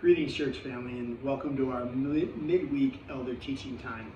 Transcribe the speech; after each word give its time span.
Greetings, 0.00 0.32
church 0.32 0.58
family, 0.58 0.92
and 0.92 1.20
welcome 1.24 1.56
to 1.56 1.72
our 1.72 1.84
mid- 1.86 2.40
midweek 2.40 3.02
elder 3.10 3.34
teaching 3.34 3.76
time. 3.78 4.12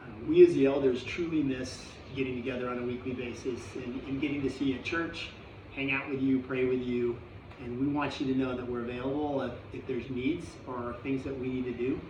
Uh, 0.00 0.06
we, 0.28 0.46
as 0.46 0.54
the 0.54 0.66
elders, 0.66 1.02
truly 1.02 1.42
miss 1.42 1.82
getting 2.14 2.36
together 2.36 2.68
on 2.68 2.78
a 2.78 2.82
weekly 2.82 3.10
basis 3.10 3.58
and, 3.74 4.00
and 4.06 4.20
getting 4.20 4.40
to 4.40 4.48
see 4.48 4.74
a 4.74 4.82
church, 4.82 5.30
hang 5.74 5.90
out 5.90 6.08
with 6.08 6.22
you, 6.22 6.38
pray 6.38 6.66
with 6.66 6.80
you, 6.80 7.18
and 7.64 7.80
we 7.80 7.88
want 7.88 8.20
you 8.20 8.32
to 8.32 8.38
know 8.38 8.54
that 8.54 8.64
we're 8.64 8.82
available 8.82 9.42
if, 9.42 9.52
if 9.72 9.84
there's 9.88 10.08
needs 10.10 10.46
or 10.68 10.94
things 11.02 11.24
that 11.24 11.36
we 11.40 11.48
need 11.48 11.64
to 11.64 11.72
do, 11.72 12.00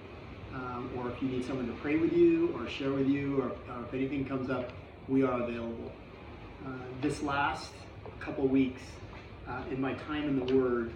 um, 0.53 0.91
or 0.99 1.11
if 1.11 1.23
you 1.23 1.29
need 1.29 1.43
someone 1.47 1.67
to 1.67 1.73
pray 1.81 1.97
with 1.97 2.13
you 2.13 2.55
or 2.55 2.69
share 2.69 2.93
with 2.93 3.09
you, 3.09 3.41
or, 3.41 3.47
or 3.75 3.85
if 3.89 3.95
anything 3.95 4.27
comes 4.27 4.51
up, 4.51 4.71
we 5.09 5.23
are 5.23 5.41
available. 5.41 5.91
Uh, 6.67 6.73
this 7.01 7.23
last 7.23 7.73
couple 8.21 8.47
weeks, 8.47 8.83
uh, 9.49 9.63
in 9.71 9.81
my 9.81 9.95
time 9.95 10.25
in 10.25 10.47
the 10.47 10.55
Word, 10.55 10.93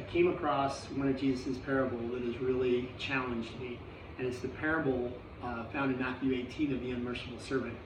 I 0.00 0.10
came 0.10 0.28
across 0.28 0.86
one 0.86 1.08
of 1.08 1.20
Jesus' 1.20 1.58
parable 1.58 1.98
that 2.08 2.22
has 2.22 2.38
really 2.40 2.88
challenged 2.98 3.60
me, 3.60 3.78
and 4.16 4.26
it's 4.26 4.38
the 4.38 4.48
parable 4.48 5.12
uh, 5.42 5.64
found 5.66 5.92
in 5.92 5.98
Matthew 5.98 6.32
18 6.32 6.72
of 6.72 6.80
the 6.80 6.92
unmerciful 6.92 7.38
servant. 7.38 7.76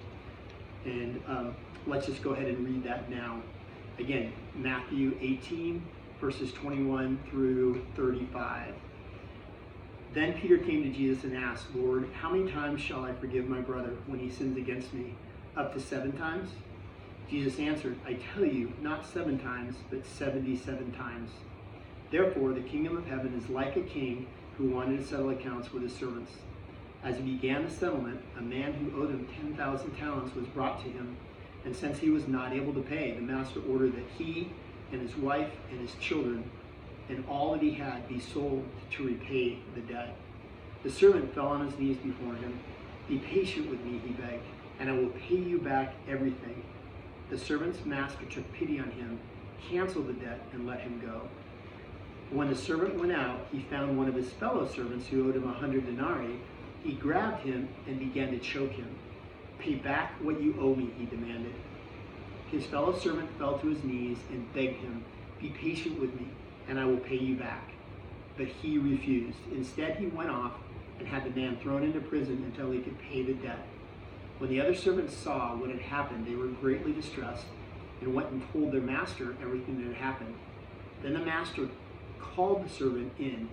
And 0.84 1.20
um, 1.26 1.56
let's 1.88 2.06
just 2.06 2.22
go 2.22 2.30
ahead 2.30 2.46
and 2.46 2.64
read 2.64 2.84
that 2.84 3.10
now. 3.10 3.42
Again, 3.98 4.32
Matthew 4.54 5.18
18, 5.20 5.82
verses 6.20 6.52
21 6.52 7.18
through 7.30 7.84
35. 7.96 8.74
Then 10.12 10.34
Peter 10.34 10.58
came 10.58 10.84
to 10.84 10.90
Jesus 10.90 11.24
and 11.24 11.36
asked, 11.36 11.66
Lord, 11.74 12.08
how 12.20 12.30
many 12.30 12.48
times 12.52 12.80
shall 12.80 13.04
I 13.04 13.12
forgive 13.14 13.48
my 13.48 13.60
brother 13.60 13.90
when 14.06 14.20
he 14.20 14.30
sins 14.30 14.56
against 14.56 14.94
me? 14.94 15.14
Up 15.56 15.74
to 15.74 15.80
seven 15.80 16.12
times? 16.12 16.50
Jesus 17.28 17.58
answered, 17.58 17.96
I 18.06 18.18
tell 18.34 18.44
you, 18.44 18.72
not 18.80 19.04
seven 19.04 19.36
times, 19.40 19.74
but 19.90 20.06
77 20.06 20.92
times. 20.92 21.30
Therefore, 22.14 22.52
the 22.52 22.60
kingdom 22.60 22.96
of 22.96 23.08
heaven 23.08 23.34
is 23.34 23.50
like 23.50 23.74
a 23.74 23.80
king 23.80 24.28
who 24.56 24.68
wanted 24.68 25.00
to 25.00 25.04
settle 25.04 25.30
accounts 25.30 25.72
with 25.72 25.82
his 25.82 25.92
servants. 25.92 26.30
As 27.02 27.16
he 27.16 27.22
began 27.22 27.64
the 27.64 27.70
settlement, 27.72 28.20
a 28.38 28.40
man 28.40 28.72
who 28.72 29.02
owed 29.02 29.10
him 29.10 29.26
10,000 29.42 29.96
talents 29.96 30.32
was 30.36 30.46
brought 30.46 30.80
to 30.84 30.88
him, 30.88 31.16
and 31.64 31.74
since 31.74 31.98
he 31.98 32.10
was 32.10 32.28
not 32.28 32.52
able 32.52 32.72
to 32.72 32.82
pay, 32.82 33.10
the 33.10 33.20
master 33.20 33.58
ordered 33.68 33.96
that 33.96 34.06
he 34.16 34.52
and 34.92 35.00
his 35.00 35.16
wife 35.16 35.50
and 35.72 35.80
his 35.80 35.96
children 35.96 36.48
and 37.08 37.24
all 37.28 37.50
that 37.50 37.62
he 37.62 37.72
had 37.72 38.08
be 38.08 38.20
sold 38.20 38.64
to 38.92 39.08
repay 39.08 39.58
the 39.74 39.80
debt. 39.80 40.14
The 40.84 40.92
servant 40.92 41.34
fell 41.34 41.48
on 41.48 41.66
his 41.66 41.76
knees 41.80 41.96
before 41.96 42.36
him. 42.36 42.60
Be 43.08 43.18
patient 43.18 43.68
with 43.68 43.84
me, 43.84 44.00
he 44.06 44.12
begged, 44.12 44.44
and 44.78 44.88
I 44.88 44.92
will 44.92 45.10
pay 45.28 45.34
you 45.34 45.58
back 45.58 45.94
everything. 46.08 46.62
The 47.28 47.38
servant's 47.38 47.84
master 47.84 48.24
took 48.26 48.52
pity 48.52 48.78
on 48.78 48.92
him, 48.92 49.18
canceled 49.68 50.06
the 50.06 50.12
debt, 50.12 50.42
and 50.52 50.64
let 50.64 50.78
him 50.78 51.00
go. 51.04 51.22
When 52.30 52.48
the 52.48 52.56
servant 52.56 52.98
went 52.98 53.12
out, 53.12 53.46
he 53.52 53.60
found 53.70 53.96
one 53.96 54.08
of 54.08 54.14
his 54.14 54.30
fellow 54.30 54.66
servants 54.66 55.06
who 55.06 55.28
owed 55.28 55.36
him 55.36 55.48
a 55.48 55.52
hundred 55.52 55.86
denarii. 55.86 56.40
He 56.82 56.92
grabbed 56.92 57.44
him 57.44 57.68
and 57.86 57.98
began 57.98 58.30
to 58.32 58.38
choke 58.38 58.72
him. 58.72 58.88
Pay 59.58 59.76
back 59.76 60.12
what 60.20 60.40
you 60.40 60.56
owe 60.60 60.74
me, 60.74 60.90
he 60.98 61.06
demanded. 61.06 61.54
His 62.50 62.66
fellow 62.66 62.98
servant 62.98 63.30
fell 63.38 63.58
to 63.58 63.68
his 63.68 63.82
knees 63.84 64.18
and 64.30 64.52
begged 64.52 64.76
him, 64.76 65.04
Be 65.40 65.50
patient 65.50 66.00
with 66.00 66.14
me, 66.14 66.26
and 66.68 66.78
I 66.78 66.84
will 66.84 66.98
pay 66.98 67.16
you 67.16 67.36
back. 67.36 67.70
But 68.36 68.48
he 68.48 68.78
refused. 68.78 69.38
Instead, 69.52 69.96
he 69.96 70.06
went 70.06 70.30
off 70.30 70.52
and 70.98 71.08
had 71.08 71.24
the 71.24 71.40
man 71.40 71.56
thrown 71.56 71.82
into 71.82 72.00
prison 72.00 72.42
until 72.44 72.70
he 72.70 72.80
could 72.80 72.98
pay 72.98 73.22
the 73.22 73.34
debt. 73.34 73.66
When 74.38 74.50
the 74.50 74.60
other 74.60 74.74
servants 74.74 75.16
saw 75.16 75.54
what 75.56 75.70
had 75.70 75.80
happened, 75.80 76.26
they 76.26 76.34
were 76.34 76.48
greatly 76.48 76.92
distressed 76.92 77.46
and 78.00 78.14
went 78.14 78.30
and 78.30 78.42
told 78.52 78.72
their 78.72 78.80
master 78.80 79.36
everything 79.40 79.78
that 79.78 79.94
had 79.94 80.02
happened. 80.02 80.34
Then 81.02 81.14
the 81.14 81.20
master 81.20 81.68
called 82.34 82.64
the 82.64 82.68
servant 82.68 83.12
in. 83.18 83.48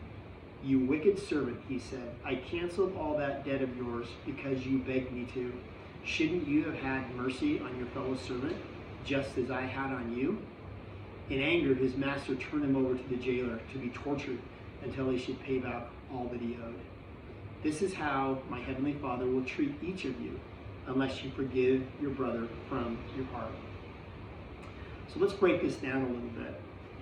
You 0.64 0.80
wicked 0.80 1.18
servant, 1.18 1.60
he 1.68 1.80
said, 1.80 2.14
I 2.24 2.36
canceled 2.36 2.96
all 2.96 3.18
that 3.18 3.46
debt 3.46 3.62
of 3.62 3.76
yours 3.76 4.08
because 4.26 4.66
you 4.66 4.80
begged 4.80 5.12
me 5.12 5.26
to. 5.34 5.52
Shouldn't 6.04 6.48
you 6.48 6.64
have 6.66 6.76
had 6.76 7.16
mercy 7.16 7.60
on 7.60 7.76
your 7.78 7.88
fellow 7.88 8.16
servant, 8.16 8.56
just 9.06 9.38
as 9.38 9.50
I 9.50 9.62
had 9.62 9.92
on 9.92 10.16
you? 10.16 10.40
In 11.30 11.42
anger, 11.42 11.74
his 11.74 11.96
master 11.96 12.36
turned 12.36 12.64
him 12.64 12.76
over 12.76 12.96
to 12.96 13.10
the 13.10 13.16
jailer 13.16 13.60
to 13.72 13.80
be 13.80 13.90
tortured 13.90 14.40
until 14.84 15.10
he 15.10 15.18
should 15.18 15.42
pay 15.44 15.60
back 15.60 15.88
all 16.14 16.26
that 16.26 16.42
he 16.42 16.58
owed. 16.64 16.80
This 17.64 17.82
is 17.82 17.94
how 17.94 18.40
my 18.50 18.60
heavenly 18.60 18.94
Father 18.94 19.26
will 19.26 19.46
treat 19.46 19.76
each 19.84 20.06
of 20.06 20.20
you 20.20 20.40
unless 20.88 21.24
you 21.24 21.32
forgive 21.32 21.84
your 22.02 22.12
brother 22.12 22.48
from 22.68 22.98
your 23.16 23.26
heart. 23.28 23.54
So 25.14 25.20
let's 25.20 25.34
break 25.34 25.62
this 25.62 25.76
down 25.76 26.02
a 26.02 26.08
little 26.08 26.30
bit. 26.30 26.60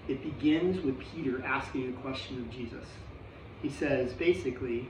It 0.09 0.23
begins 0.23 0.83
with 0.83 0.99
Peter 0.99 1.45
asking 1.45 1.89
a 1.89 2.01
question 2.01 2.39
of 2.39 2.49
Jesus. 2.49 2.85
He 3.61 3.69
says, 3.69 4.11
basically, 4.13 4.89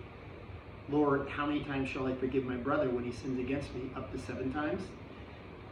Lord, 0.90 1.28
how 1.28 1.46
many 1.46 1.62
times 1.66 1.90
shall 1.90 2.08
I 2.08 2.16
forgive 2.16 2.46
my 2.46 2.56
brother 2.56 2.90
when 2.90 3.04
he 3.04 3.12
sins 3.12 3.38
against 3.38 3.76
me? 3.76 3.92
Up 3.98 4.12
to 4.14 4.18
seven 4.18 4.54
times? 4.54 4.82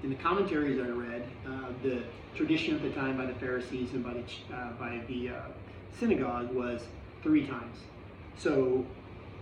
In 0.04 0.10
the 0.10 0.18
commentaries 0.18 0.80
I 0.80 0.90
read, 0.90 1.24
uh, 1.48 1.70
the 1.82 2.04
tradition 2.36 2.76
at 2.76 2.82
the 2.82 2.90
time 2.90 3.16
by 3.16 3.26
the 3.26 3.34
Pharisees 3.36 3.94
and 3.94 4.04
by 4.04 4.14
the, 4.14 4.24
uh, 4.54 4.72
by 4.74 5.02
the 5.08 5.30
uh, 5.30 5.42
synagogue 5.98 6.54
was 6.54 6.82
three 7.24 7.48
times. 7.48 7.78
So 8.38 8.86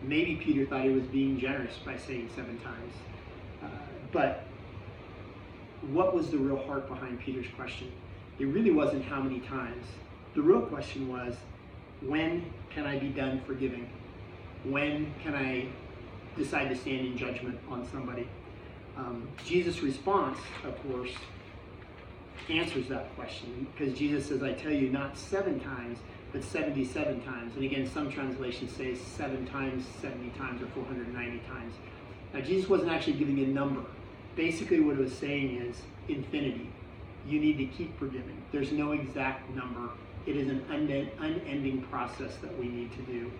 maybe 0.03 0.35
Peter 0.35 0.67
thought 0.67 0.83
he 0.83 0.91
was 0.91 1.05
being 1.05 1.39
generous 1.39 1.77
by 1.83 1.97
saying 1.97 2.29
seven 2.35 2.59
times. 2.59 2.93
Uh, 3.63 3.67
but 4.11 4.45
what 5.89 6.15
was 6.15 6.29
the 6.29 6.37
real 6.37 6.63
heart 6.65 6.87
behind 6.87 7.19
Peter's 7.19 7.47
question? 7.55 7.91
It 8.37 8.45
really 8.45 8.71
wasn't 8.71 9.05
how 9.05 9.21
many 9.21 9.39
times. 9.39 9.85
The 10.33 10.41
real 10.41 10.61
question 10.61 11.07
was, 11.07 11.35
when 12.01 12.45
can 12.69 12.85
I 12.85 12.99
be 12.99 13.09
done 13.09 13.41
forgiving? 13.47 13.89
When 14.63 15.13
can 15.23 15.35
I 15.35 15.67
decide 16.37 16.69
to 16.69 16.75
stand 16.75 17.07
in 17.07 17.17
judgment 17.17 17.57
on 17.69 17.87
somebody? 17.89 18.27
Um, 18.97 19.27
Jesus' 19.45 19.81
response, 19.81 20.37
of 20.65 20.75
course, 20.89 21.11
answers 22.49 22.87
that 22.89 23.13
question 23.15 23.67
because 23.73 23.97
Jesus 23.97 24.27
says, 24.27 24.43
I 24.43 24.53
tell 24.53 24.71
you, 24.71 24.89
not 24.89 25.17
seven 25.17 25.59
times, 25.59 25.99
but 26.31 26.43
77 26.43 27.21
times. 27.21 27.55
And 27.55 27.63
again, 27.63 27.89
some 27.89 28.11
translations 28.11 28.71
say 28.71 28.95
seven 28.95 29.47
times, 29.47 29.85
70 30.01 30.29
times, 30.31 30.61
or 30.61 30.67
490 30.67 31.39
times. 31.47 31.73
Now, 32.33 32.41
Jesus 32.41 32.69
wasn't 32.69 32.91
actually 32.91 33.13
giving 33.13 33.39
a 33.39 33.47
number. 33.47 33.81
Basically, 34.35 34.81
what 34.81 34.97
it 34.97 34.99
was 34.99 35.13
saying 35.13 35.61
is 35.61 35.77
infinity. 36.09 36.69
You 37.27 37.39
need 37.39 37.57
to 37.57 37.65
keep 37.65 37.97
forgiving. 37.97 38.41
There's 38.51 38.71
no 38.71 38.91
exact 38.91 39.49
number. 39.55 39.89
It 40.25 40.37
is 40.37 40.47
an 40.49 40.63
unending 41.19 41.83
process 41.83 42.35
that 42.37 42.57
we 42.57 42.67
need 42.67 42.91
to 42.93 43.01
do. 43.03 43.31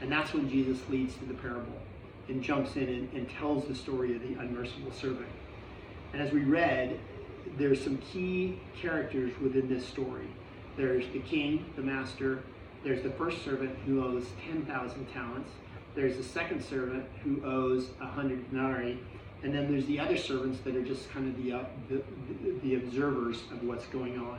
And 0.00 0.10
that's 0.10 0.32
when 0.32 0.48
Jesus 0.48 0.78
leads 0.88 1.14
to 1.16 1.24
the 1.24 1.34
parable 1.34 1.80
and 2.28 2.42
jumps 2.42 2.76
in 2.76 2.88
and, 2.88 3.12
and 3.12 3.28
tells 3.30 3.66
the 3.66 3.74
story 3.74 4.14
of 4.14 4.22
the 4.22 4.40
unmerciful 4.40 4.92
servant. 4.92 5.28
And 6.12 6.20
as 6.20 6.32
we 6.32 6.40
read, 6.40 6.98
there's 7.58 7.82
some 7.82 7.98
key 7.98 8.60
characters 8.80 9.32
within 9.40 9.68
this 9.68 9.86
story. 9.86 10.26
There's 10.76 11.06
the 11.12 11.20
king, 11.20 11.66
the 11.76 11.82
master. 11.82 12.42
There's 12.84 13.02
the 13.02 13.10
first 13.10 13.44
servant 13.44 13.76
who 13.86 14.04
owes 14.04 14.26
10,000 14.50 15.06
talents. 15.12 15.50
There's 15.94 16.16
the 16.16 16.22
second 16.22 16.64
servant 16.64 17.04
who 17.22 17.44
owes 17.44 17.88
100 17.98 18.50
denarii. 18.50 18.98
And 19.42 19.54
then 19.54 19.70
there's 19.70 19.86
the 19.86 19.98
other 19.98 20.16
servants 20.16 20.60
that 20.60 20.76
are 20.76 20.82
just 20.82 21.10
kind 21.10 21.28
of 21.28 21.42
the, 21.42 21.52
uh, 21.52 21.64
the, 21.88 22.02
the 22.62 22.76
observers 22.76 23.42
of 23.50 23.64
what's 23.64 23.86
going 23.86 24.18
on. 24.18 24.38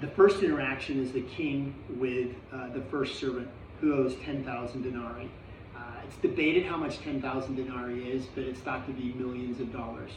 The 0.00 0.08
first 0.08 0.42
interaction 0.42 1.02
is 1.02 1.12
the 1.12 1.22
king 1.22 1.74
with 1.96 2.30
uh, 2.52 2.68
the 2.70 2.82
first 2.82 3.18
servant 3.18 3.48
who 3.80 3.94
owes 3.94 4.14
10,000 4.24 4.82
denarii. 4.82 5.30
Uh, 5.76 5.80
it's 6.06 6.16
debated 6.16 6.66
how 6.66 6.76
much 6.76 6.98
10,000 7.00 7.54
denarii 7.54 8.10
is, 8.10 8.26
but 8.34 8.44
it's 8.44 8.60
thought 8.60 8.86
to 8.86 8.92
be 8.92 9.12
millions 9.14 9.60
of 9.60 9.72
dollars. 9.72 10.10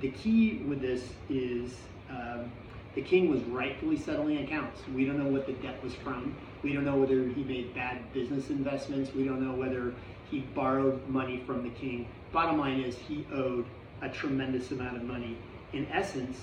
The 0.00 0.10
key 0.10 0.62
with 0.66 0.80
this 0.80 1.04
is 1.30 1.76
um, 2.10 2.50
the 2.94 3.02
king 3.02 3.30
was 3.30 3.40
rightfully 3.44 3.96
settling 3.96 4.38
accounts. 4.44 4.80
We 4.94 5.06
don't 5.06 5.18
know 5.18 5.30
what 5.30 5.46
the 5.46 5.54
debt 5.54 5.82
was 5.82 5.94
from. 5.94 6.36
We 6.62 6.72
don't 6.72 6.84
know 6.84 6.96
whether 6.96 7.26
he 7.28 7.42
made 7.44 7.74
bad 7.74 8.12
business 8.12 8.50
investments. 8.50 9.14
We 9.14 9.24
don't 9.24 9.40
know 9.40 9.54
whether 9.54 9.94
he 10.30 10.40
borrowed 10.40 11.08
money 11.08 11.42
from 11.46 11.62
the 11.62 11.70
king. 11.70 12.08
Bottom 12.32 12.58
line 12.58 12.80
is 12.80 12.96
he 12.96 13.26
owed 13.32 13.66
a 14.00 14.08
tremendous 14.08 14.70
amount 14.70 14.96
of 14.96 15.04
money. 15.04 15.36
In 15.74 15.86
essence, 15.92 16.38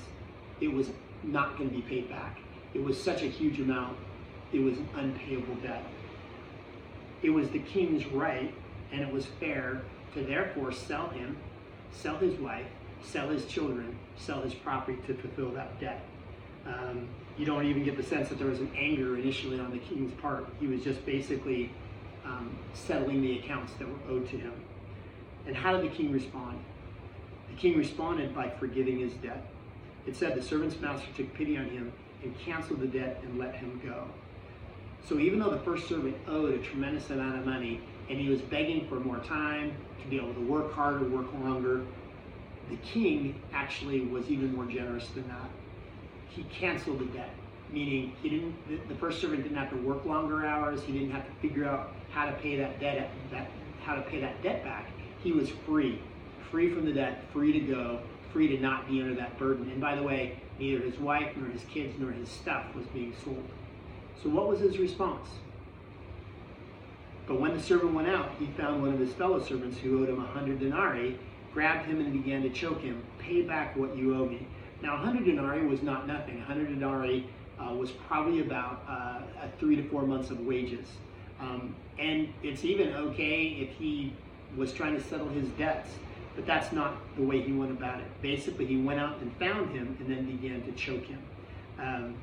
it 0.62 0.72
was 0.72 0.92
not 1.24 1.58
going 1.58 1.70
to 1.70 1.76
be 1.76 1.82
paid 1.82 2.10
back. 2.10 2.38
It 2.74 2.84
was 2.84 3.02
such 3.02 3.24
a 3.24 3.26
huge 3.26 3.60
amount, 3.60 3.98
it 4.54 4.60
was 4.60 4.78
an 4.78 4.88
unpayable 4.96 5.56
debt. 5.56 5.84
It 7.24 7.32
was 7.32 7.50
the 7.50 7.60
king's 7.60 8.06
right, 8.08 8.54
and 8.92 9.02
it 9.02 9.12
was 9.12 9.26
fair 9.40 9.82
to 10.14 10.24
therefore 10.24 10.72
sell 10.72 11.10
him, 11.10 11.38
sell 11.92 12.18
his 12.18 12.40
wife, 12.40 12.68
sell 13.02 13.30
his 13.30 13.46
children, 13.46 13.98
sell 14.18 14.42
his 14.42 14.54
property 14.54 14.98
to 15.08 15.14
fulfill 15.16 15.52
that 15.52 15.80
debt. 15.80 16.06
Um, 16.68 17.08
you 17.38 17.46
don't 17.46 17.66
even 17.66 17.84
get 17.84 17.98
the 17.98 18.04
sense 18.04 18.30
that 18.30 18.38
there 18.38 18.48
was 18.48 18.60
an 18.60 18.72
anger 18.78 19.18
initially 19.18 19.60
on 19.60 19.72
the 19.72 19.80
king's 19.80 20.14
part. 20.22 20.48
He 20.60 20.68
was 20.68 20.84
just 20.84 21.04
basically 21.06 21.72
um, 22.26 22.56
settling 22.74 23.22
the 23.22 23.40
accounts 23.40 23.74
that 23.80 23.88
were 23.88 24.12
owed 24.12 24.30
to 24.30 24.38
him. 24.38 24.54
And 25.46 25.56
how 25.56 25.76
did 25.76 25.90
the 25.90 25.96
king 25.96 26.12
respond? 26.12 26.60
The 27.50 27.56
king 27.56 27.78
responded 27.78 28.36
by 28.36 28.50
forgiving 28.50 29.00
his 29.00 29.14
debt. 29.14 29.44
It 30.06 30.16
said 30.16 30.36
the 30.36 30.42
servant's 30.42 30.80
master 30.80 31.08
took 31.16 31.34
pity 31.34 31.58
on 31.58 31.66
him 31.70 31.92
and 32.24 32.38
canceled 32.40 32.82
the 32.82 32.88
debt 32.88 33.22
and 33.24 33.38
let 33.38 33.56
him 33.56 33.80
go. 33.84 34.06
So 35.08 35.20
even 35.20 35.40
though 35.40 35.50
the 35.50 35.60
first 35.60 35.88
servant 35.88 36.16
owed 36.28 36.54
a 36.54 36.58
tremendous 36.60 37.10
amount 37.10 37.40
of 37.40 37.46
money 37.46 37.82
and 38.10 38.20
he 38.20 38.30
was 38.30 38.42
begging 38.42 38.88
for 38.88 39.00
more 39.00 39.20
time 39.20 39.76
to 40.02 40.08
be 40.08 40.18
able 40.18 40.34
to 40.34 40.42
work 40.42 40.74
harder, 40.74 41.04
work 41.06 41.34
longer, 41.42 41.86
the 42.70 42.78
king 42.78 43.42
actually 43.54 44.02
was 44.02 44.30
even 44.30 44.54
more 44.56 44.66
generous 44.66 45.08
than 45.10 45.28
that. 45.28 45.50
He 46.30 46.44
canceled 46.44 47.00
the 47.00 47.06
debt, 47.06 47.34
meaning 47.72 48.14
he 48.22 48.30
didn't. 48.30 48.88
The 48.88 48.96
first 48.96 49.20
servant 49.20 49.44
didn't 49.44 49.58
have 49.58 49.72
to 49.72 49.78
work 49.78 50.06
longer 50.06 50.46
hours. 50.46 50.84
He 50.84 50.94
didn't 50.94 51.12
have 51.12 51.26
to 51.26 51.34
figure 51.42 51.66
out 51.66 51.94
how 52.12 52.26
to 52.26 52.34
pay 52.34 52.56
that 52.58 52.80
debt, 52.80 53.10
that 53.32 53.50
how 53.84 53.96
to 53.96 54.02
pay 54.02 54.20
that 54.22 54.42
debt 54.44 54.64
back. 54.64 54.88
He 55.24 55.32
was 55.32 55.50
free, 55.50 56.02
free 56.50 56.74
from 56.74 56.86
the 56.86 56.94
debt, 56.94 57.24
free 57.34 57.52
to 57.54 57.60
go, 57.60 58.00
free 58.32 58.48
to 58.48 58.60
not 58.60 58.88
be 58.88 59.02
under 59.02 59.16
that 59.16 59.38
burden. 59.38 59.70
And 59.70 59.82
by 59.82 59.96
the 59.96 60.04
way, 60.04 60.38
neither 60.60 60.80
his 60.80 60.98
wife 60.98 61.36
nor 61.36 61.50
his 61.50 61.64
kids 61.66 61.96
nor 62.00 62.12
his 62.12 62.30
stuff 62.30 62.74
was 62.76 62.86
being 62.88 63.14
sold. 63.24 63.46
So 64.22 64.30
what 64.30 64.48
was 64.48 64.60
his 64.60 64.78
response? 64.78 65.28
But 67.28 67.40
when 67.40 67.56
the 67.56 67.62
servant 67.62 67.94
went 67.94 68.08
out, 68.08 68.32
he 68.40 68.48
found 68.58 68.82
one 68.82 68.94
of 68.94 69.00
his 69.00 69.14
fellow 69.14 69.42
servants 69.42 69.78
who 69.78 70.02
owed 70.02 70.10
him 70.10 70.20
a 70.20 70.28
hundred 70.28 70.60
denarii, 70.60 71.18
grabbed 71.54 71.86
him 71.86 72.00
and 72.00 72.12
began 72.12 72.42
to 72.42 72.50
choke 72.50 72.82
him. 72.82 73.04
Pay 73.20 73.44
back 73.44 73.76
what 73.76 73.96
you 73.96 74.16
owe 74.16 74.26
me. 74.26 74.48
Now, 74.82 74.96
a 74.96 74.98
hundred 74.98 75.26
denarii 75.26 75.66
was 75.66 75.84
not 75.84 76.08
nothing. 76.08 76.40
A 76.40 76.44
hundred 76.44 76.70
denarii 76.70 77.28
uh, 77.60 77.74
was 77.74 77.92
probably 77.92 78.42
about 78.42 78.84
uh, 78.88 79.22
three 79.60 79.76
to 79.76 79.84
four 79.90 80.04
months 80.04 80.32
of 80.32 80.40
wages. 80.40 80.88
Um, 81.40 81.76
and 82.00 82.30
it's 82.42 82.66
even 82.66 82.94
okay 82.94 83.48
if 83.48 83.78
he 83.78 84.14
was 84.56 84.74
trying 84.74 84.96
to 84.96 85.04
settle 85.04 85.30
his 85.30 85.48
debts, 85.50 85.90
but 86.36 86.46
that's 86.46 86.72
not 86.72 86.96
the 87.16 87.24
way 87.24 87.42
he 87.42 87.52
went 87.52 87.72
about 87.72 88.00
it. 88.00 88.08
Basically, 88.22 88.66
he 88.66 88.78
went 88.78 89.00
out 89.00 89.18
and 89.20 89.36
found 89.38 89.72
him 89.72 89.96
and 90.00 90.10
then 90.10 90.26
began 90.26 90.62
to 90.64 90.72
choke 90.74 91.06
him. 91.06 91.22
Um, 91.80 92.16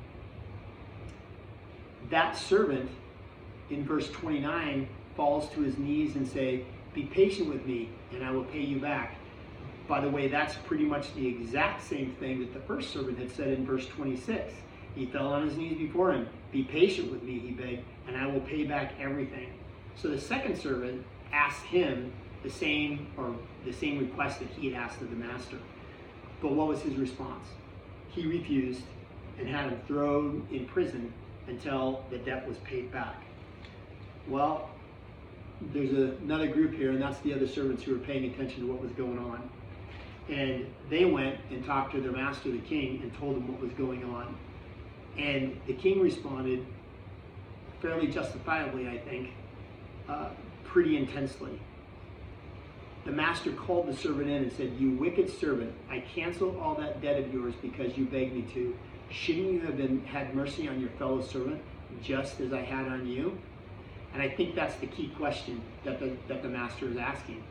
that 2.09 2.37
servant 2.37 2.89
in 3.69 3.83
verse 3.85 4.09
29 4.11 4.87
falls 5.15 5.49
to 5.51 5.61
his 5.61 5.77
knees 5.77 6.15
and 6.15 6.27
say, 6.27 6.63
be 6.93 7.03
patient 7.03 7.49
with 7.49 7.65
me 7.65 7.89
and 8.13 8.23
I 8.23 8.31
will 8.31 8.45
pay 8.45 8.61
you 8.61 8.79
back. 8.79 9.15
By 9.87 10.01
the 10.01 10.09
way, 10.09 10.27
that's 10.27 10.55
pretty 10.55 10.85
much 10.85 11.13
the 11.15 11.27
exact 11.27 11.83
same 11.83 12.15
thing 12.19 12.39
that 12.39 12.53
the 12.53 12.59
first 12.61 12.91
servant 12.91 13.17
had 13.17 13.31
said 13.31 13.49
in 13.49 13.65
verse 13.65 13.87
26. 13.87 14.53
He 14.95 15.05
fell 15.05 15.27
on 15.27 15.47
his 15.47 15.57
knees 15.57 15.77
before 15.77 16.11
him. 16.11 16.27
Be 16.51 16.63
patient 16.63 17.11
with 17.11 17.23
me, 17.23 17.39
he 17.39 17.51
begged, 17.51 17.83
and 18.07 18.17
I 18.17 18.25
will 18.25 18.41
pay 18.41 18.63
back 18.63 18.93
everything. 18.99 19.53
So 19.95 20.09
the 20.09 20.19
second 20.19 20.57
servant 20.57 21.05
asked 21.31 21.63
him 21.63 22.11
the 22.43 22.49
same 22.49 23.07
or 23.17 23.35
the 23.65 23.73
same 23.73 23.99
request 23.99 24.39
that 24.39 24.49
he 24.49 24.71
had 24.71 24.81
asked 24.81 25.01
of 25.01 25.09
the 25.09 25.15
master. 25.15 25.57
But 26.41 26.53
what 26.53 26.67
was 26.67 26.81
his 26.81 26.95
response? 26.95 27.45
He 28.09 28.25
refused 28.25 28.81
and 29.39 29.47
had 29.47 29.71
him 29.71 29.79
thrown 29.87 30.47
in 30.51 30.65
prison 30.65 31.13
until 31.47 32.03
the 32.09 32.17
debt 32.17 32.47
was 32.47 32.57
paid 32.59 32.91
back. 32.91 33.23
Well, 34.27 34.69
there's 35.73 35.93
a, 35.93 36.15
another 36.23 36.47
group 36.47 36.73
here, 36.73 36.91
and 36.91 37.01
that's 37.01 37.19
the 37.19 37.33
other 37.33 37.47
servants 37.47 37.83
who 37.83 37.93
were 37.93 37.99
paying 37.99 38.25
attention 38.25 38.61
to 38.61 38.71
what 38.71 38.81
was 38.81 38.91
going 38.91 39.17
on. 39.17 39.49
And 40.29 40.67
they 40.89 41.05
went 41.05 41.37
and 41.51 41.65
talked 41.65 41.93
to 41.93 42.01
their 42.01 42.11
master, 42.11 42.51
the 42.51 42.57
king, 42.59 42.99
and 43.01 43.15
told 43.17 43.37
him 43.37 43.47
what 43.47 43.61
was 43.61 43.71
going 43.71 44.03
on. 44.03 44.35
And 45.17 45.59
the 45.65 45.73
king 45.73 46.01
responded 46.01 46.65
fairly 47.81 48.07
justifiably, 48.07 48.87
I 48.87 48.97
think, 48.97 49.29
uh, 50.09 50.29
pretty 50.67 50.97
intensely. 50.97 51.59
The 53.05 53.11
master 53.11 53.51
called 53.53 53.87
the 53.87 53.95
servant 53.95 54.29
in 54.29 54.43
and 54.43 54.51
said, 54.51 54.73
You 54.77 54.91
wicked 54.91 55.29
servant, 55.29 55.73
I 55.89 56.03
cancel 56.13 56.59
all 56.59 56.75
that 56.75 57.01
debt 57.01 57.19
of 57.19 57.33
yours 57.33 57.53
because 57.61 57.97
you 57.97 58.05
begged 58.05 58.33
me 58.33 58.41
to. 58.53 58.75
Shouldn't 59.09 59.51
you 59.51 59.59
have 59.61 59.77
been 59.77 60.03
had 60.05 60.35
mercy 60.35 60.67
on 60.67 60.81
your 60.81 60.89
fellow 60.91 61.21
servant 61.21 61.61
just 62.03 62.41
as 62.41 62.51
I 62.51 62.61
had 62.61 62.87
on 62.87 63.07
you? 63.07 63.37
And 64.13 64.21
I 64.21 64.29
think 64.29 64.55
that's 64.55 64.75
the 64.75 64.87
key 64.87 65.13
question 65.17 65.61
that 65.85 65.99
the, 65.99 66.17
that 66.27 66.41
the 66.41 66.49
master 66.49 66.89
is 66.89 66.97
asking. 66.97 67.43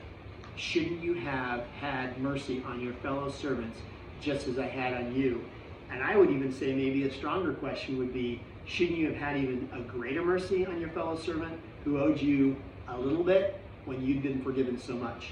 Shouldn't 0.57 1.03
you 1.03 1.15
have 1.15 1.65
had 1.81 2.19
mercy 2.21 2.63
on 2.67 2.81
your 2.81 2.95
fellow 2.95 3.31
servants 3.31 3.79
just 4.21 4.49
as 4.49 4.59
I 4.59 4.67
had 4.67 4.95
on 4.95 5.15
you? 5.15 5.45
And 5.91 6.03
I 6.03 6.17
would 6.17 6.31
even 6.31 6.53
say 6.53 6.75
maybe 6.75 7.05
a 7.05 7.13
stronger 7.13 7.53
question 7.55 7.99
would 7.99 8.13
be 8.13 8.43
shouldn't 8.67 8.99
you 8.99 9.07
have 9.07 9.17
had 9.17 9.37
even 9.37 9.69
a 9.73 9.81
greater 9.81 10.25
mercy 10.25 10.67
on 10.67 10.81
your 10.81 10.91
fellow 10.91 11.17
servant 11.17 11.59
who 11.85 12.01
owed 12.01 12.21
you 12.21 12.57
a 12.89 12.99
little 12.99 13.25
bit 13.25 13.61
when 13.85 14.05
you've 14.05 14.23
been 14.23 14.43
forgiven 14.43 14.79
so 14.79 14.95
much? 14.95 15.31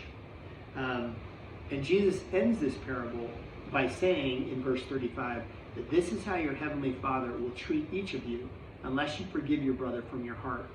Um, 0.76 1.14
and 1.70 1.82
Jesus 1.82 2.22
ends 2.32 2.60
this 2.60 2.74
parable 2.74 3.30
by 3.72 3.88
saying 3.88 4.48
in 4.50 4.62
verse 4.62 4.82
35 4.82 5.42
that 5.76 5.90
this 5.90 6.12
is 6.12 6.24
how 6.24 6.36
your 6.36 6.54
heavenly 6.54 6.92
Father 7.02 7.32
will 7.32 7.50
treat 7.50 7.92
each 7.92 8.14
of 8.14 8.24
you 8.24 8.48
unless 8.84 9.18
you 9.18 9.26
forgive 9.32 9.62
your 9.62 9.74
brother 9.74 10.02
from 10.02 10.24
your 10.24 10.36
heart. 10.36 10.66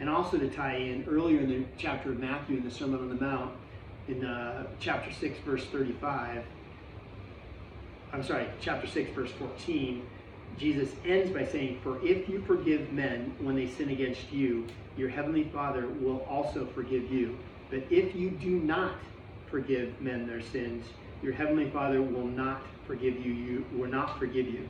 And 0.00 0.08
also 0.08 0.38
to 0.38 0.50
tie 0.50 0.76
in, 0.76 1.04
earlier 1.08 1.40
in 1.40 1.48
the 1.48 1.64
chapter 1.78 2.10
of 2.10 2.18
Matthew, 2.18 2.56
in 2.56 2.64
the 2.64 2.70
Sermon 2.70 3.00
on 3.00 3.08
the 3.08 3.24
Mount, 3.24 3.54
in 4.08 4.24
uh, 4.24 4.66
chapter 4.80 5.12
6, 5.12 5.38
verse 5.40 5.64
35, 5.66 6.44
I'm 8.12 8.22
sorry, 8.22 8.46
chapter 8.60 8.86
6, 8.86 9.10
verse 9.10 9.30
14, 9.32 10.04
Jesus 10.58 10.90
ends 11.04 11.30
by 11.30 11.44
saying, 11.44 11.80
For 11.82 12.04
if 12.04 12.28
you 12.28 12.42
forgive 12.46 12.92
men 12.92 13.34
when 13.38 13.56
they 13.56 13.68
sin 13.68 13.90
against 13.90 14.32
you, 14.32 14.66
your 14.96 15.08
heavenly 15.08 15.44
Father 15.44 15.88
will 15.88 16.20
also 16.28 16.66
forgive 16.66 17.10
you. 17.10 17.36
But 17.70 17.84
if 17.90 18.14
you 18.14 18.30
do 18.30 18.50
not 18.50 18.94
forgive 19.50 20.00
men 20.00 20.26
their 20.26 20.42
sins, 20.42 20.86
your 21.22 21.32
heavenly 21.32 21.70
Father 21.70 22.02
will 22.02 22.26
not 22.26 22.62
forgive 22.86 23.24
you, 23.24 23.32
you 23.32 23.64
will 23.72 23.88
not 23.88 24.18
forgive 24.18 24.46
you. 24.46 24.68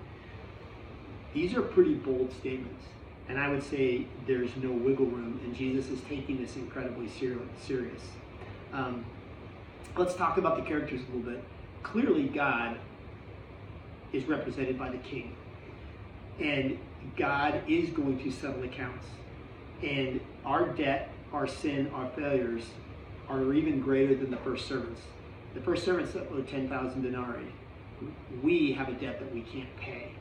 These 1.35 1.55
are 1.55 1.63
pretty 1.63 1.95
bold 1.95 2.33
statements. 2.33 2.85
And 3.29 3.39
I 3.39 3.49
would 3.49 3.63
say 3.63 4.07
there's 4.27 4.55
no 4.57 4.71
wiggle 4.71 5.07
room, 5.07 5.41
and 5.45 5.55
Jesus 5.55 5.89
is 5.89 6.01
taking 6.09 6.41
this 6.41 6.57
incredibly 6.57 7.09
serious. 7.09 8.03
Um, 8.73 9.05
let's 9.97 10.15
talk 10.15 10.37
about 10.37 10.57
the 10.57 10.63
characters 10.63 11.01
a 11.01 11.17
little 11.17 11.33
bit. 11.33 11.45
Clearly, 11.83 12.29
God 12.29 12.79
is 14.13 14.25
represented 14.27 14.79
by 14.79 14.91
the 14.91 14.99
king. 14.99 15.35
And 16.41 16.79
God 17.17 17.63
is 17.69 17.91
going 17.91 18.19
to 18.25 18.31
settle 18.31 18.63
accounts. 18.63 19.07
And 19.83 20.21
our 20.45 20.69
debt, 20.69 21.11
our 21.33 21.47
sin, 21.47 21.91
our 21.95 22.09
failures 22.11 22.65
are 23.29 23.53
even 23.53 23.81
greater 23.81 24.15
than 24.15 24.31
the 24.31 24.37
first 24.39 24.67
servants. 24.67 25.01
The 25.55 25.61
first 25.61 25.85
servants 25.85 26.17
owed 26.17 26.49
10,000 26.49 27.03
denarii. 27.03 27.47
We 28.43 28.73
have 28.73 28.89
a 28.89 28.93
debt 28.93 29.21
that 29.21 29.33
we 29.33 29.43
can't 29.43 29.75
pay. 29.77 30.13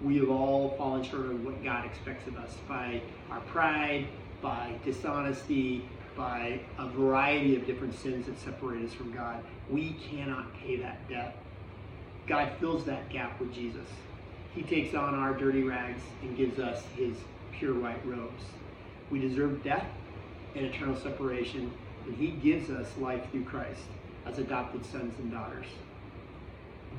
We 0.00 0.18
have 0.18 0.30
all 0.30 0.74
fallen 0.76 1.02
short 1.02 1.26
of 1.26 1.44
what 1.44 1.62
God 1.64 1.84
expects 1.86 2.26
of 2.26 2.36
us 2.36 2.56
by 2.68 3.00
our 3.30 3.40
pride, 3.40 4.08
by 4.42 4.74
dishonesty, 4.84 5.88
by 6.16 6.60
a 6.78 6.88
variety 6.88 7.56
of 7.56 7.66
different 7.66 7.94
sins 7.94 8.26
that 8.26 8.38
separate 8.38 8.84
us 8.84 8.92
from 8.92 9.12
God. 9.12 9.42
We 9.70 9.96
cannot 10.10 10.52
pay 10.54 10.76
that 10.76 11.08
debt. 11.08 11.36
God 12.26 12.52
fills 12.60 12.84
that 12.84 13.08
gap 13.08 13.40
with 13.40 13.52
Jesus. 13.54 13.86
He 14.54 14.62
takes 14.62 14.94
on 14.94 15.14
our 15.14 15.32
dirty 15.32 15.62
rags 15.62 16.02
and 16.22 16.36
gives 16.36 16.58
us 16.58 16.82
his 16.96 17.16
pure 17.52 17.74
white 17.74 18.04
robes. 18.06 18.42
We 19.10 19.18
deserve 19.18 19.64
death 19.64 19.86
and 20.54 20.66
eternal 20.66 20.96
separation, 20.96 21.72
and 22.06 22.16
he 22.16 22.28
gives 22.28 22.68
us 22.70 22.86
life 22.98 23.22
through 23.30 23.44
Christ 23.44 23.84
as 24.26 24.38
adopted 24.38 24.84
sons 24.84 25.18
and 25.18 25.32
daughters. 25.32 25.66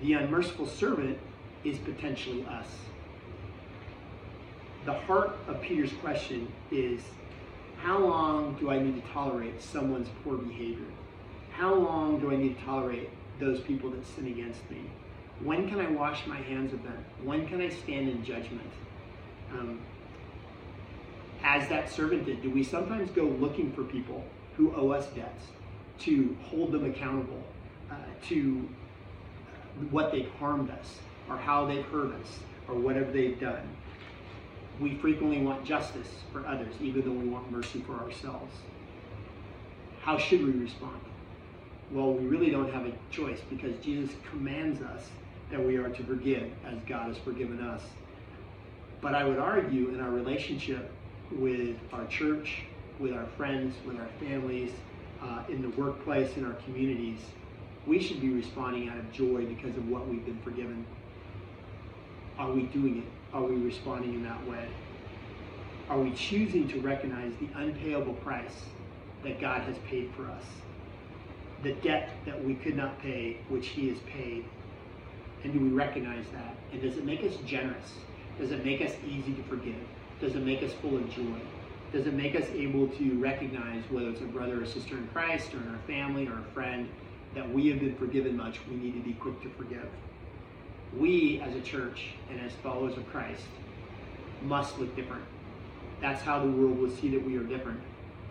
The 0.01 0.13
unmerciful 0.13 0.67
servant 0.67 1.19
is 1.63 1.77
potentially 1.77 2.45
us. 2.45 2.67
The 4.85 4.93
heart 4.93 5.37
of 5.47 5.61
Peter's 5.61 5.93
question 6.01 6.51
is 6.71 7.01
how 7.77 7.99
long 7.99 8.55
do 8.59 8.69
I 8.69 8.79
need 8.79 8.95
to 9.01 9.11
tolerate 9.11 9.61
someone's 9.61 10.09
poor 10.23 10.37
behavior? 10.37 10.87
How 11.51 11.73
long 11.73 12.19
do 12.19 12.31
I 12.31 12.35
need 12.35 12.57
to 12.57 12.65
tolerate 12.65 13.09
those 13.39 13.61
people 13.61 13.91
that 13.91 14.05
sin 14.05 14.27
against 14.27 14.69
me? 14.71 14.89
When 15.41 15.67
can 15.67 15.79
I 15.79 15.89
wash 15.89 16.25
my 16.27 16.37
hands 16.37 16.73
of 16.73 16.83
them? 16.83 17.03
When 17.23 17.47
can 17.47 17.61
I 17.61 17.69
stand 17.69 18.09
in 18.09 18.23
judgment? 18.23 18.69
Um, 19.51 19.79
as 21.43 21.67
that 21.69 21.89
servant 21.89 22.25
did, 22.25 22.41
do 22.41 22.49
we 22.49 22.63
sometimes 22.63 23.11
go 23.11 23.23
looking 23.23 23.71
for 23.73 23.83
people 23.83 24.23
who 24.55 24.73
owe 24.75 24.91
us 24.91 25.07
debts 25.07 25.45
to 25.99 26.35
hold 26.43 26.71
them 26.71 26.85
accountable 26.85 27.43
uh, 27.91 27.95
to 28.27 28.67
what 29.91 30.11
they've 30.11 30.31
harmed 30.39 30.69
us 30.69 30.99
or 31.29 31.37
how 31.37 31.65
they've 31.65 31.85
hurt 31.85 32.13
us 32.13 32.39
or 32.67 32.75
whatever 32.75 33.11
they've 33.11 33.39
done? 33.39 33.67
We 34.79 34.95
frequently 34.95 35.41
want 35.41 35.65
justice 35.65 36.09
for 36.31 36.47
others, 36.47 36.73
even 36.79 37.03
though 37.03 37.11
we 37.11 37.27
want 37.27 37.51
mercy 37.51 37.81
for 37.81 37.93
ourselves. 37.93 38.55
How 40.01 40.17
should 40.17 40.43
we 40.43 40.51
respond? 40.51 40.99
Well, 41.91 42.13
we 42.13 42.25
really 42.25 42.49
don't 42.49 42.71
have 42.73 42.85
a 42.85 42.93
choice 43.11 43.39
because 43.49 43.77
Jesus 43.83 44.15
commands 44.31 44.81
us 44.81 45.09
that 45.51 45.63
we 45.63 45.77
are 45.77 45.89
to 45.89 46.03
forgive 46.03 46.51
as 46.65 46.77
God 46.87 47.07
has 47.07 47.17
forgiven 47.17 47.61
us. 47.61 47.81
But 49.01 49.15
I 49.15 49.23
would 49.23 49.39
argue 49.39 49.89
in 49.89 49.99
our 49.99 50.09
relationship 50.09 50.91
with 51.31 51.77
our 51.91 52.05
church, 52.07 52.63
with 52.99 53.13
our 53.13 53.25
friends, 53.37 53.75
with 53.85 53.99
our 53.99 54.07
families, 54.19 54.71
uh, 55.21 55.43
in 55.49 55.61
the 55.61 55.69
workplace, 55.69 56.35
in 56.37 56.45
our 56.45 56.53
communities, 56.65 57.19
we 57.85 58.01
should 58.01 58.21
be 58.21 58.29
responding 58.29 58.89
out 58.89 58.97
of 58.97 59.11
joy 59.11 59.45
because 59.45 59.75
of 59.75 59.87
what 59.89 60.07
we've 60.07 60.25
been 60.25 60.39
forgiven. 60.41 60.85
Are 62.37 62.51
we 62.51 62.63
doing 62.63 62.99
it? 62.99 63.35
Are 63.35 63.43
we 63.43 63.55
responding 63.55 64.13
in 64.13 64.23
that 64.23 64.47
way? 64.47 64.67
Are 65.89 65.99
we 65.99 66.11
choosing 66.13 66.67
to 66.69 66.79
recognize 66.79 67.33
the 67.39 67.49
unpayable 67.59 68.13
price 68.15 68.63
that 69.23 69.39
God 69.41 69.61
has 69.61 69.75
paid 69.89 70.11
for 70.15 70.25
us? 70.29 70.43
The 71.61 71.73
debt 71.73 72.09
that 72.25 72.43
we 72.43 72.55
could 72.55 72.75
not 72.75 72.99
pay, 72.99 73.37
which 73.49 73.67
He 73.67 73.89
has 73.89 73.97
paid. 73.99 74.45
And 75.43 75.53
do 75.53 75.59
we 75.59 75.69
recognize 75.69 76.25
that? 76.33 76.55
And 76.71 76.81
does 76.81 76.97
it 76.97 77.05
make 77.05 77.23
us 77.23 77.35
generous? 77.45 77.93
Does 78.39 78.51
it 78.51 78.65
make 78.65 78.81
us 78.81 78.93
easy 79.07 79.33
to 79.33 79.43
forgive? 79.43 79.75
Does 80.21 80.35
it 80.35 80.43
make 80.43 80.63
us 80.63 80.71
full 80.73 80.95
of 80.95 81.09
joy? 81.09 81.39
Does 81.91 82.07
it 82.07 82.13
make 82.13 82.35
us 82.35 82.45
able 82.53 82.87
to 82.87 83.19
recognize 83.19 83.83
whether 83.91 84.09
it's 84.09 84.21
a 84.21 84.25
brother 84.25 84.63
or 84.63 84.65
sister 84.65 84.97
in 84.97 85.07
Christ 85.09 85.53
or 85.53 85.57
in 85.57 85.67
our 85.69 85.79
family 85.85 86.27
or 86.27 86.39
a 86.39 86.53
friend 86.53 86.89
that 87.35 87.51
we 87.51 87.67
have 87.67 87.79
been 87.79 87.95
forgiven 87.95 88.35
much, 88.35 88.59
we 88.69 88.75
need 88.75 88.93
to 88.93 88.99
be 88.99 89.13
quick 89.13 89.41
to 89.43 89.49
forgive? 89.49 89.87
We 90.97 91.39
as 91.41 91.55
a 91.55 91.61
church 91.61 92.11
and 92.31 92.39
as 92.39 92.51
followers 92.63 92.97
of 92.97 93.07
Christ 93.09 93.43
must 94.43 94.79
look 94.79 94.95
different. 94.95 95.23
That's 96.01 96.21
how 96.21 96.39
the 96.39 96.49
world 96.49 96.79
will 96.79 96.89
see 96.89 97.09
that 97.09 97.23
we 97.23 97.37
are 97.37 97.43
different. 97.43 97.79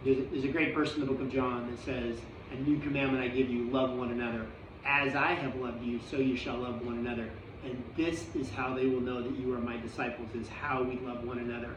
There's 0.05 0.19
a, 0.19 0.23
there's 0.23 0.45
a 0.45 0.49
great 0.49 0.75
verse 0.75 0.95
in 0.95 1.01
the 1.01 1.07
book 1.07 1.21
of 1.21 1.33
John 1.33 1.71
that 1.71 1.79
says, 1.85 2.19
A 2.53 2.57
new 2.57 2.79
commandment 2.81 3.23
I 3.23 3.29
give 3.29 3.49
you, 3.49 3.71
love 3.71 3.97
one 3.97 4.11
another. 4.11 4.47
As 4.85 5.15
I 5.15 5.33
have 5.35 5.55
loved 5.57 5.83
you, 5.85 6.01
so 6.11 6.17
you 6.17 6.37
shall 6.37 6.59
love 6.59 6.85
one 6.85 6.99
another. 6.99 7.29
And 7.65 7.83
this 7.97 8.25
is 8.35 8.51
how 8.51 8.75
they 8.75 8.87
will 8.87 9.01
know 9.01 9.23
that 9.23 9.39
you 9.39 9.53
are 9.55 9.59
my 9.59 9.77
disciples, 9.77 10.29
is 10.35 10.49
how 10.49 10.83
we 10.83 10.99
love 10.99 11.25
one 11.25 11.39
another. 11.39 11.75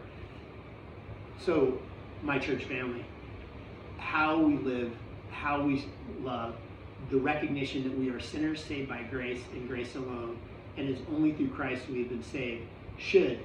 So, 1.40 1.80
my 2.24 2.40
church 2.40 2.64
family, 2.64 3.06
how 3.98 4.40
we 4.40 4.58
live, 4.58 4.94
how 5.30 5.62
we 5.62 5.86
love, 6.22 6.56
the 7.12 7.18
recognition 7.18 7.84
that 7.84 7.96
we 7.98 8.10
are 8.10 8.20
sinners 8.20 8.64
saved 8.64 8.90
by 8.90 9.04
grace 9.04 9.42
and 9.54 9.68
grace 9.68 9.96
alone, 9.96 10.38
and 10.78 10.90
it's 10.90 11.02
only 11.14 11.34
through 11.34 11.50
Christ 11.50 11.84
we 11.90 12.00
have 12.00 12.10
been 12.10 12.24
saved, 12.24 12.64
should 12.98 13.40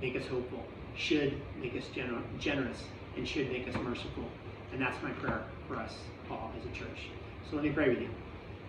make 0.00 0.14
us 0.14 0.26
hopeful, 0.26 0.64
should 0.96 1.40
make 1.60 1.76
us 1.76 1.84
gener- 1.94 2.22
generous, 2.38 2.84
and 3.16 3.26
should 3.26 3.50
make 3.50 3.66
us 3.66 3.74
merciful. 3.82 4.24
And 4.72 4.80
that's 4.80 5.02
my 5.02 5.10
prayer 5.10 5.42
for 5.66 5.76
us 5.76 5.96
all 6.30 6.52
as 6.58 6.64
a 6.64 6.78
church. 6.78 7.08
So 7.50 7.56
let 7.56 7.64
me 7.64 7.70
pray 7.70 7.88
with 7.88 8.00
you. 8.00 8.08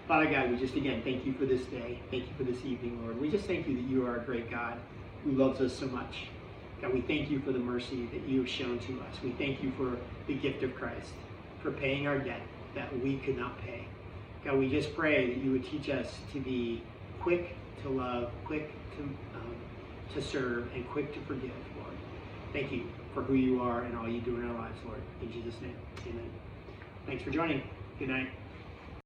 Father 0.07 0.25
God, 0.25 0.51
we 0.51 0.57
just 0.57 0.75
again 0.75 1.01
thank 1.01 1.25
you 1.25 1.33
for 1.33 1.45
this 1.45 1.65
day. 1.65 1.99
Thank 2.11 2.23
you 2.27 2.33
for 2.37 2.43
this 2.43 2.63
evening, 2.65 3.01
Lord. 3.03 3.19
We 3.21 3.31
just 3.31 3.45
thank 3.45 3.67
you 3.67 3.75
that 3.75 3.83
you 3.83 4.05
are 4.05 4.17
a 4.17 4.19
great 4.19 4.51
God 4.51 4.77
who 5.23 5.31
loves 5.31 5.61
us 5.61 5.73
so 5.73 5.87
much. 5.87 6.27
God, 6.81 6.93
we 6.93 7.01
thank 7.01 7.31
you 7.31 7.39
for 7.39 7.53
the 7.53 7.59
mercy 7.59 8.07
that 8.07 8.27
you 8.27 8.39
have 8.39 8.49
shown 8.49 8.79
to 8.79 9.01
us. 9.01 9.15
We 9.23 9.31
thank 9.31 9.63
you 9.63 9.71
for 9.77 9.97
the 10.27 10.33
gift 10.33 10.61
of 10.63 10.75
Christ, 10.75 11.13
for 11.61 11.71
paying 11.71 12.07
our 12.07 12.19
debt 12.19 12.41
that 12.75 13.01
we 13.01 13.17
could 13.17 13.37
not 13.37 13.57
pay. 13.59 13.85
God, 14.43 14.59
we 14.59 14.69
just 14.69 14.93
pray 14.93 15.33
that 15.33 15.41
you 15.41 15.51
would 15.53 15.65
teach 15.65 15.89
us 15.89 16.17
to 16.33 16.41
be 16.41 16.83
quick 17.21 17.55
to 17.83 17.89
love, 17.89 18.29
quick 18.43 18.69
to, 18.97 19.03
um, 19.03 19.55
to 20.13 20.21
serve, 20.21 20.67
and 20.75 20.85
quick 20.89 21.13
to 21.13 21.21
forgive, 21.21 21.51
Lord. 21.77 21.95
Thank 22.51 22.73
you 22.73 22.83
for 23.13 23.23
who 23.23 23.35
you 23.35 23.61
are 23.61 23.83
and 23.83 23.97
all 23.97 24.09
you 24.09 24.19
do 24.19 24.35
in 24.35 24.49
our 24.49 24.55
lives, 24.55 24.77
Lord. 24.85 24.99
In 25.21 25.31
Jesus' 25.31 25.59
name, 25.61 25.77
amen. 26.05 26.29
Thanks 27.05 27.23
for 27.23 27.31
joining. 27.31 27.63
Good 27.97 28.09
night. 28.09 28.42